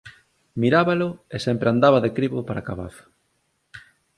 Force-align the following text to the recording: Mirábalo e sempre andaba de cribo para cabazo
Mirábalo 0.61 1.09
e 1.35 1.37
sempre 1.45 1.67
andaba 1.69 1.99
de 2.05 2.11
cribo 2.17 2.39
para 2.47 2.65
cabazo 2.67 3.03